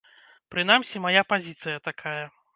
Прынамсі, 0.55 1.03
мая 1.05 1.23
пазіцыя 1.35 1.77
такая. 1.91 2.21